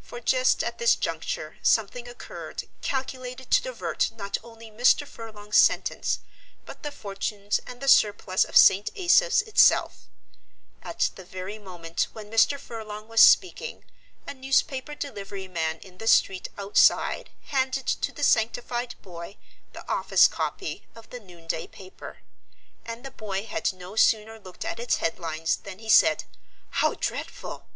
[0.00, 5.06] For just at this juncture something occurred calculated to divert not only Mr.
[5.06, 6.18] Furlong's sentence,
[6.66, 8.90] but the fortunes and the surplus of St.
[8.96, 10.08] Asaph's itself.
[10.82, 12.58] At the very moment when Mr.
[12.58, 13.84] Furlong was speaking
[14.26, 19.36] a newspaper delivery man in the street outside handed to the sanctified boy
[19.72, 22.22] the office copy of the noonday paper.
[22.84, 26.24] And the boy had no sooner looked at its headlines than he said,
[26.70, 27.68] "How dreadful!"